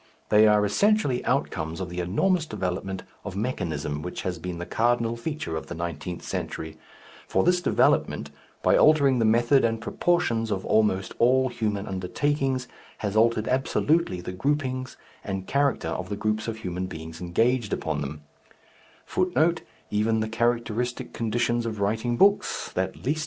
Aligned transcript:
They 0.29 0.47
are 0.47 0.65
essentially 0.65 1.23
outcomes 1.25 1.79
of 1.79 1.89
the 1.89 1.99
enormous 1.99 2.47
development 2.47 3.03
of 3.23 3.35
mechanism 3.35 4.01
which 4.01 4.23
has 4.23 4.39
been 4.39 4.57
the 4.57 4.65
cardinal 4.65 5.15
feature 5.15 5.55
of 5.55 5.67
the 5.67 5.75
nineteenth 5.75 6.23
century; 6.23 6.75
for 7.27 7.43
this 7.43 7.61
development, 7.61 8.31
by 8.63 8.75
altering 8.75 9.19
the 9.19 9.25
method 9.25 9.63
and 9.63 9.79
proportions 9.79 10.49
of 10.49 10.65
almost 10.65 11.13
all 11.19 11.49
human 11.49 11.85
undertakings, 11.85 12.67
has 13.05 13.15
altered 13.15 13.47
absolutely 13.47 14.21
the 14.21 14.31
grouping 14.31 14.87
and 15.23 15.45
character 15.45 15.89
of 15.89 16.09
the 16.09 16.17
groups 16.17 16.47
of 16.47 16.57
human 16.57 16.87
beings 16.87 17.21
engaged 17.21 17.71
upon 17.71 18.01
them. 18.01 18.21